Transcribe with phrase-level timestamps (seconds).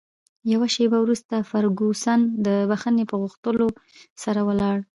[0.53, 3.67] یوه شیبه وروسته فرګوسن د بښنې په غوښتلو
[4.23, 4.83] سره ولاړه.